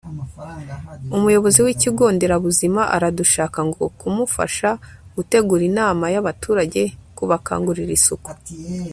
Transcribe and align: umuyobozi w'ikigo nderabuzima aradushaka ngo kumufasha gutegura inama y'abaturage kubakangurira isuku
umuyobozi 1.17 1.59
w'ikigo 1.65 2.05
nderabuzima 2.15 2.81
aradushaka 2.95 3.59
ngo 3.67 3.83
kumufasha 3.99 4.69
gutegura 5.15 5.63
inama 5.71 6.05
y'abaturage 6.13 6.81
kubakangurira 7.17 7.91
isuku 7.99 8.29